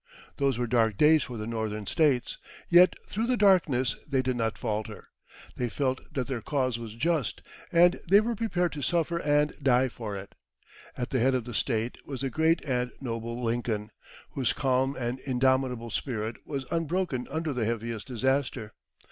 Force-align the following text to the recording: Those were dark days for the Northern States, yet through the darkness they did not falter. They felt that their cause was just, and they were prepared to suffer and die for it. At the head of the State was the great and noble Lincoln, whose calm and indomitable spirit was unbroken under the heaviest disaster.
Those 0.37 0.57
were 0.57 0.65
dark 0.65 0.97
days 0.97 1.21
for 1.21 1.37
the 1.37 1.45
Northern 1.45 1.85
States, 1.85 2.39
yet 2.69 2.95
through 3.05 3.27
the 3.27 3.37
darkness 3.37 3.95
they 4.07 4.23
did 4.23 4.35
not 4.35 4.57
falter. 4.57 5.09
They 5.57 5.69
felt 5.69 6.01
that 6.11 6.25
their 6.25 6.41
cause 6.41 6.79
was 6.79 6.95
just, 6.95 7.43
and 7.71 7.99
they 8.09 8.19
were 8.19 8.35
prepared 8.35 8.71
to 8.71 8.81
suffer 8.81 9.19
and 9.19 9.53
die 9.61 9.89
for 9.89 10.17
it. 10.17 10.33
At 10.97 11.11
the 11.11 11.19
head 11.19 11.35
of 11.35 11.45
the 11.45 11.53
State 11.53 11.99
was 12.03 12.21
the 12.21 12.31
great 12.31 12.63
and 12.65 12.91
noble 12.99 13.43
Lincoln, 13.43 13.91
whose 14.31 14.53
calm 14.53 14.95
and 14.95 15.19
indomitable 15.19 15.91
spirit 15.91 16.37
was 16.47 16.65
unbroken 16.71 17.27
under 17.29 17.53
the 17.53 17.65
heaviest 17.65 18.07
disaster. 18.07 18.73